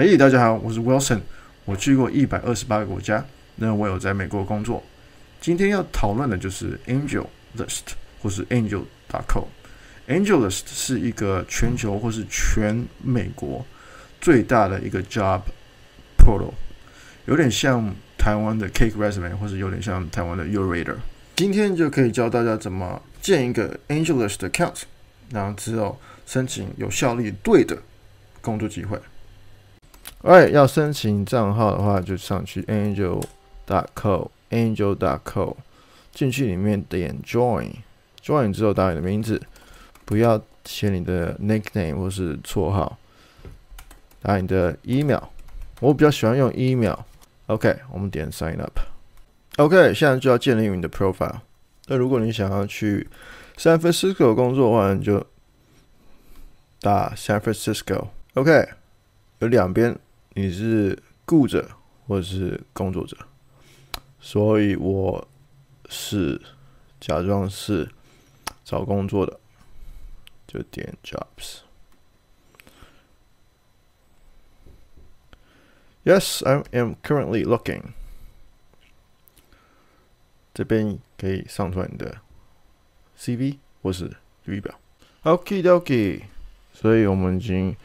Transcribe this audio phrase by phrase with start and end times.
[0.00, 1.18] 嘿，大家好，我是 Wilson，
[1.64, 3.24] 我去过一百二十八个国家，
[3.56, 4.80] 那我有在美国工作。
[5.40, 7.80] 今天要讨论的就是 AngelList
[8.22, 9.46] 或是 Angel.com。
[10.06, 13.66] AngelList 是一个全球或是全美国
[14.20, 15.40] 最大的一个 job
[16.16, 16.52] portal，
[17.26, 20.94] 有点像台湾的 Cake Resume，或是有点像台湾的 YourRater。
[21.34, 24.82] 今天就可以教大家怎么建一个 AngelList account，
[25.32, 27.76] 然后之后申请有效率对的
[28.40, 28.96] 工作机会。
[30.22, 33.22] 哎，要申请账号的话，就上去 angel
[33.64, 35.54] dot co，angel dot co，
[36.12, 39.40] 进去里面点 Join，Join 之后打你的名字，
[40.04, 42.98] 不要写你的 nickname 或是绰号，
[44.20, 45.22] 打你的 email，
[45.80, 46.96] 我比较喜欢用 email。
[47.46, 48.80] OK，我们点 Sign Up。
[49.58, 51.36] OK，现在就要建立你的 profile。
[51.86, 53.08] 那如果你想要去
[53.56, 55.24] San Francisco 工作的话，你就
[56.80, 58.08] 打 San Francisco。
[58.34, 58.68] OK，
[59.38, 59.96] 有两边。
[60.34, 61.68] 你是雇者
[62.06, 63.16] 或者是工作者，
[64.20, 65.26] 所以我
[65.88, 66.40] 是
[67.00, 67.90] 假装是
[68.64, 69.40] 找工作的，
[70.46, 71.58] 就点 jobs。
[76.04, 77.82] Yes, I am currently looking。
[80.54, 82.18] 这边可以上传你的
[83.18, 84.78] CV 或是履历表。
[85.24, 86.22] OK, OK
[86.72, 87.76] 所以我们已经。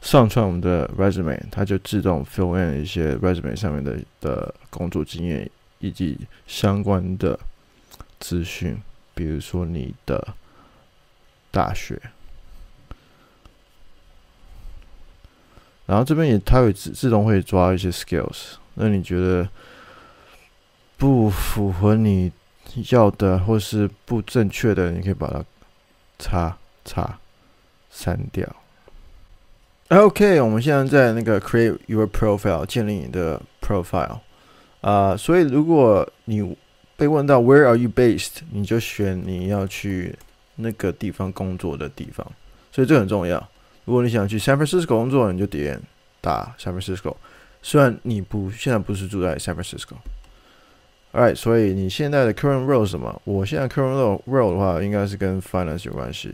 [0.00, 7.38] 上传我们的 resume，它就自动 fill in 一些 resume 上面的的工作经验以及相关的
[8.18, 8.80] 资讯，
[9.14, 10.34] 比如说你的
[11.50, 12.00] 大学。
[15.86, 19.48] 然后这边也它会自自动会抓一些 skills，那你觉得
[20.96, 22.30] 不符合你
[22.90, 25.44] 要的或是不正确的，你可以把它
[26.18, 27.18] 叉叉
[27.90, 28.46] 删掉。
[29.88, 34.18] OK，我们现在在那个 Create Your Profile，建立你的 profile
[34.82, 36.54] 啊、所以如果你
[36.94, 40.14] 被问到 Where are you based，你就选你要去
[40.56, 42.26] 那个地方工作的地方。
[42.70, 43.48] 所以这很重要。
[43.86, 45.80] 如果你想去 San Francisco 工作，你就点
[46.20, 47.16] 打 San Francisco。
[47.62, 49.94] 虽然你不现在不是住在 San Francisco。
[51.12, 53.22] Alright，所以你现在的 current role 是什么？
[53.24, 56.30] 我现在 current role role 的话，应该是跟 finance 有关系。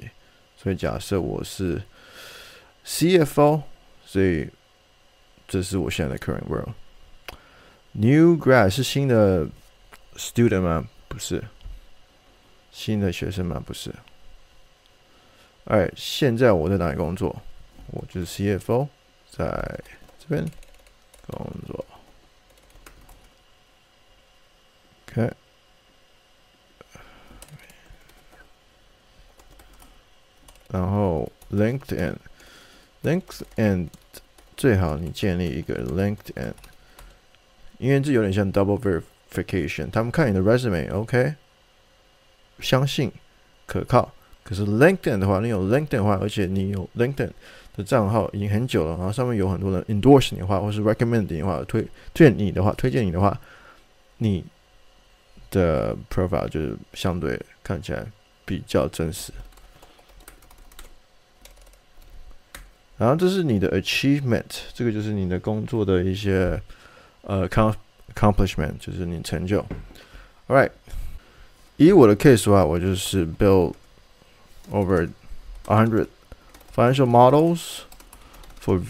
[0.57, 1.81] 所以假设我是
[2.85, 3.63] CFO，
[4.05, 4.51] 所以
[5.49, 6.75] 这是我现在的 current role。
[7.93, 9.49] New grad 是新的
[10.17, 10.89] student 吗？
[11.09, 11.43] 不是。
[12.71, 13.63] 新的学生吗？
[13.65, 13.95] 不是。
[15.65, 17.41] 哎，现在我在哪里工作？
[17.87, 18.89] 我就是 CFO，
[19.31, 19.81] 在
[20.19, 20.45] 这边
[21.27, 21.85] 工作。
[25.09, 25.33] OK。
[30.69, 32.17] 然后 LinkedIn。
[33.05, 33.89] LinkedIn
[34.57, 36.53] 最好你建立一个 LinkedIn，
[37.79, 39.91] 因为这有点像 double verification。
[39.91, 41.35] 他们看你的 resume，OK，
[42.61, 43.13] 相信
[43.67, 44.13] 可靠。
[44.43, 47.31] 可是 LinkedIn 的话，你有 LinkedIn 的话，而且你有 LinkedIn
[47.77, 51.83] 的账号已经很久了，然后上面有很多人 endorse 你的话，或是 recommend 你的话，推
[52.13, 53.39] 推荐你的话，推荐你的话，
[54.19, 54.45] 你
[55.51, 58.07] 的 profile 就是相对看起来
[58.45, 59.33] 比较真实。
[62.98, 66.62] 然后这是你的 achievement，这个就是你的工作的一些
[67.22, 69.66] 呃 accomplishment，就是你成就。
[70.48, 70.72] All right，
[71.78, 73.76] 以我的 case 的话，我就是 build
[74.72, 75.10] over
[75.68, 76.08] a hundred
[76.76, 77.84] financial models
[78.62, 78.82] for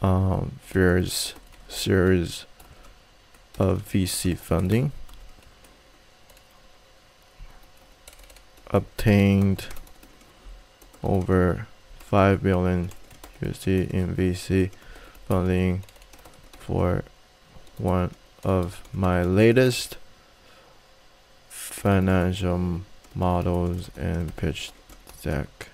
[0.00, 1.32] um various
[1.70, 2.40] series
[3.58, 4.90] of VC funding,
[8.70, 9.66] obtained
[11.02, 11.66] over
[12.10, 12.88] five billion.
[13.42, 14.70] USD in VC
[15.28, 15.82] funding
[16.58, 17.04] for
[17.78, 18.10] one
[18.44, 19.96] of my latest
[21.48, 22.82] financial
[23.14, 24.72] models and pitch
[25.22, 25.68] deck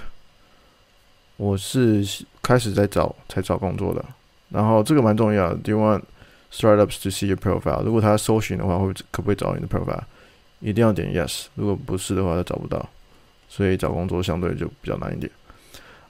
[1.36, 2.04] 我是
[2.42, 4.04] 开始在找，才找工作的。
[4.48, 6.02] 然后这个蛮重要的，Do you want
[6.50, 7.82] startups to see your profile？
[7.82, 10.02] 如果他搜寻的话，会可不可以找你的 profile？
[10.62, 12.88] 一定要点 yes，如果不是的话，他找不到。
[13.50, 15.32] 所以找工作相对就比较难一点。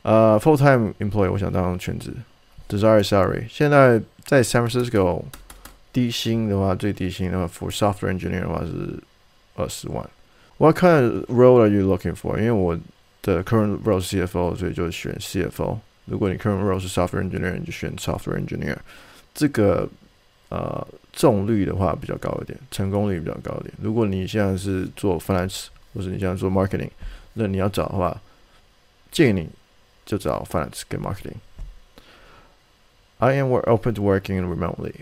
[0.02, 2.12] 呃，full time employee，我想当全职。
[2.68, 5.22] Desired salary，现在在 San Francisco
[5.92, 8.98] 低薪的话，最低薪的话，for software engineer 的话是
[9.54, 10.04] 二十万。
[10.56, 12.36] What kind of role are you looking for？
[12.38, 12.76] 因为我
[13.22, 15.78] 的 current role 是 CFO，所以就选 CFO。
[16.06, 18.76] 如果你 current role 是 software engineer，你就选 software engineer。
[19.32, 19.88] 这个
[20.48, 23.73] 呃 中率的话比较高一点，成功率比较高一点。
[23.79, 26.89] 如果你现在是做 finance，或者你现在做 marketing，
[27.33, 28.19] 那你要找的话，
[29.11, 29.49] 建议你
[30.05, 31.35] 就找 finance 跟 marketing。
[33.19, 34.93] I am open to working remotely。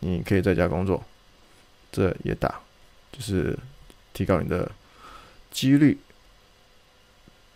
[0.00, 1.02] 你可以在家工作，
[1.90, 2.60] 这也大，
[3.12, 3.58] 就是
[4.12, 4.70] 提高你的
[5.50, 5.98] 几率。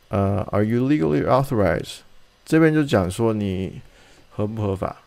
[0.09, 1.99] 呃、，Are you legally authorized？
[2.47, 3.81] 这边就讲说你
[4.31, 5.03] 合不合法。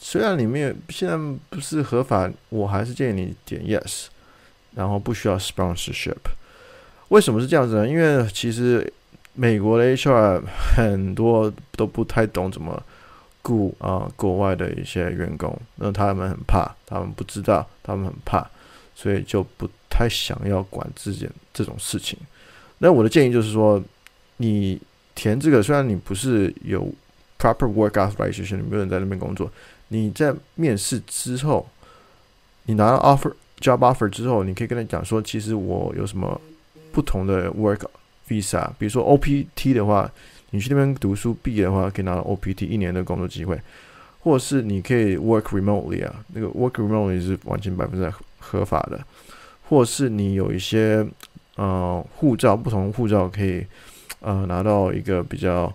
[0.00, 1.16] 虽然里面现在
[1.48, 4.06] 不是合法，我还是建议你点 yes，
[4.74, 6.16] 然后不需要 sponsorship。
[7.10, 7.88] 为什么是这样子呢？
[7.88, 8.92] 因为其实
[9.34, 10.42] 美国的 HR
[10.74, 12.82] 很多都不太懂怎么。
[13.42, 18.46] 雇啊、国外的一些员工，那他们很怕，他们不知道，他们很怕，
[18.94, 22.18] 所以就不太想要管这件这种事情。
[22.76, 23.82] 那我的建议就是说，
[24.36, 24.78] 你
[25.14, 26.86] 填这个，虽然你不是有
[27.38, 29.50] proper work authorization，你没有人在那边工作，
[29.90, 31.68] 你在面试之后，
[32.64, 36.40] 你拿到 offer job offer 之后，你可以跟他讲说，其实我有什么
[36.90, 37.82] 不同的 work
[38.28, 40.10] visa，比如说 OPT 的话。
[40.52, 43.56] 你去那边读书毕业的话，可以拿到 OPT 一年的工作机会，
[44.18, 48.98] 或者是你可以 work remotely 啊，那个 work remotely 是完全百分之合法的，
[49.68, 51.06] 或者是你有一些
[51.54, 53.64] 呃护照，不同护照可以
[54.18, 55.72] 呃拿到一个比较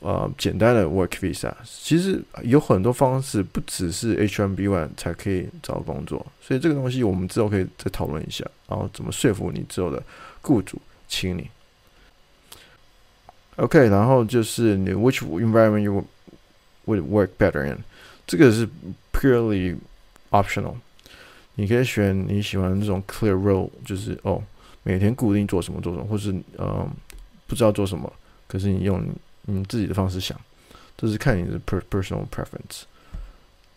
[0.00, 1.52] 呃简单的 work visa。
[1.64, 10.02] 其实有很多方式，不只是 H1B1 才可以找工作，所以这个东西我们之后可以再讨论一下，然后怎么说服你之后的
[10.42, 11.48] 雇主请你。
[13.56, 16.04] OK，然后就是你 which environment you
[16.84, 17.78] would work better in，
[18.26, 18.68] 这个是
[19.12, 19.74] purely
[20.30, 20.74] optional，
[21.54, 24.42] 你可以选你喜欢这种 clear role，就是哦
[24.82, 26.86] 每天固定做什么做什么，或是嗯
[27.46, 28.12] 不知道做什么，
[28.46, 29.02] 可是你用
[29.46, 30.38] 你自己的方式想，
[30.96, 32.82] 这是看你的 per personal preference，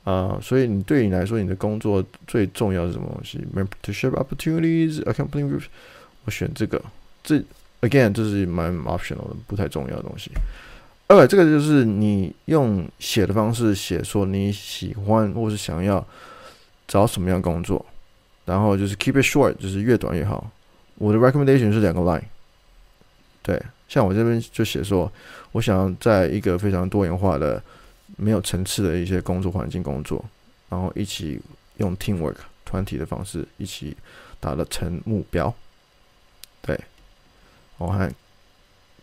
[0.03, 5.65] 啊、所以你对你来说，你的工作最重要是什么东西？Mentorship opportunities, accompanying groups，
[6.25, 6.83] 我选这个，
[7.23, 7.41] 这。
[7.81, 10.29] Again，这是蛮 optional 的，不太重要的东西。
[11.07, 16.05] 二，这个就是你用写的方式写，说你喜欢或是想要
[16.89, 17.85] 找什么样工作，
[18.43, 20.51] 然后就是 keep it short，就是越短越好。
[20.95, 22.23] 我的 recommendation 是两个 line。
[23.41, 23.57] 对，
[23.89, 25.11] 像我这边就写说，
[25.51, 27.61] 我想要在一个非常多元化的、
[28.15, 30.23] 没有层次的一些工作环境工作，
[30.69, 31.41] 然后一起
[31.77, 33.97] 用 teamwork 团体的方式一起
[34.39, 35.53] 达到成目标。
[36.61, 36.79] 对。
[37.79, 38.13] 我看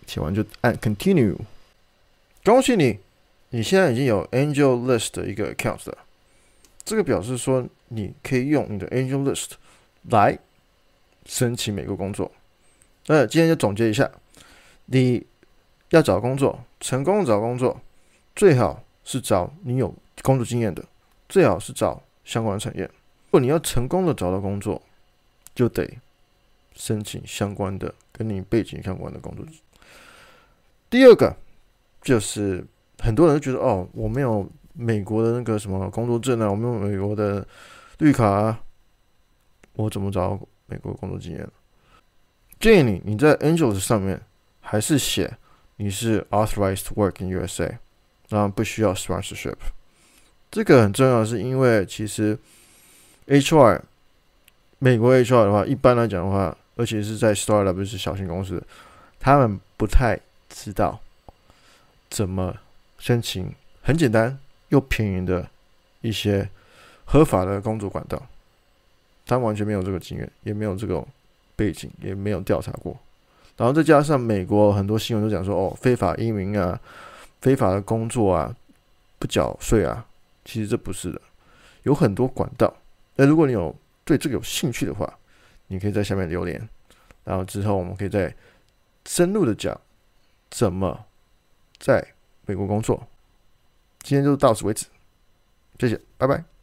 [0.07, 1.35] 写完就按 Continue，
[2.45, 2.99] 恭喜你，
[3.49, 5.97] 你现在已经有 Angel List 的一个 account 了。
[6.85, 9.53] 这个表示说你可以用你的 Angel List
[10.11, 10.39] 来
[11.25, 12.31] 申请美国工作。
[13.07, 14.11] 那今天就总结一下，
[14.87, 15.25] 你
[15.91, 17.81] 要找工作，成功的找工作，
[18.35, 20.85] 最好是找你有工作经验的，
[21.29, 22.85] 最好是找相关的产业。
[22.85, 24.81] 如果你要成功的找到工作，
[25.55, 25.99] 就得
[26.75, 27.95] 申请相关的。
[28.19, 29.45] 跟你背景相关的工作。
[30.89, 31.37] 第二个
[32.01, 32.65] 就是
[32.99, 37.47] 很多人都觉得哦，我没有美国的那个什么工作证啊，我没有美国的
[37.99, 38.59] 绿卡啊，
[39.75, 41.47] 我怎么找美国工作经验？
[42.59, 44.19] 建议你你在 Angels 上面
[44.69, 45.39] 还是写
[45.77, 47.79] 你是 Authorized work in USA，
[48.29, 49.55] 然后不需要 sponsorship。
[50.51, 52.37] 这个很重要，是因为其实
[53.29, 53.83] HR
[54.81, 56.57] 美国 HR 的话，一般来讲的话。
[56.79, 58.63] 而且是在 startup 是小型公司，
[59.19, 60.21] 他们不太
[60.51, 61.01] 知道
[62.11, 62.55] 怎么
[62.99, 65.49] 申请很简单又便宜的
[66.03, 66.47] 一些
[67.07, 68.23] 合法的工作管道，
[69.25, 71.03] 他们完全没有这个经验，也没有这个
[71.57, 72.95] 背景，也没有调查过。
[73.57, 76.79] 然后再加上美国很多新闻都讲说，哦，非法移民啊，
[77.41, 78.55] 非法的工作啊，
[79.19, 80.07] 不缴税啊，
[80.45, 81.21] 其实这不是的，
[81.85, 82.73] 有很多管道。
[83.17, 85.11] 那如果你有对这个有兴趣的话，
[85.69, 86.69] 你可以在下面留言，
[87.25, 88.35] 然后之后我们可以再
[89.07, 89.81] 深入的讲
[90.51, 91.07] 怎么
[91.79, 92.07] 在
[92.45, 93.07] 美国工作。
[94.03, 94.87] 今天就到此为止，
[95.79, 96.56] 谢谢，拜拜。